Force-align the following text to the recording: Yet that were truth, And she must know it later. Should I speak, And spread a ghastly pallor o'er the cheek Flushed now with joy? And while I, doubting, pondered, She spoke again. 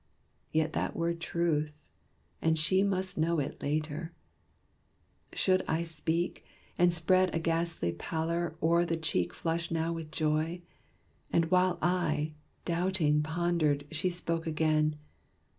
Yet 0.51 0.73
that 0.73 0.95
were 0.95 1.13
truth, 1.13 1.77
And 2.41 2.57
she 2.57 2.81
must 2.81 3.19
know 3.19 3.37
it 3.37 3.61
later. 3.61 4.13
Should 5.31 5.63
I 5.67 5.83
speak, 5.83 6.43
And 6.75 6.91
spread 6.91 7.31
a 7.35 7.39
ghastly 7.39 7.91
pallor 7.91 8.55
o'er 8.63 8.83
the 8.83 8.97
cheek 8.97 9.31
Flushed 9.31 9.71
now 9.71 9.93
with 9.93 10.09
joy? 10.09 10.63
And 11.31 11.51
while 11.51 11.77
I, 11.83 12.33
doubting, 12.65 13.21
pondered, 13.21 13.85
She 13.91 14.09
spoke 14.09 14.47
again. 14.47 14.95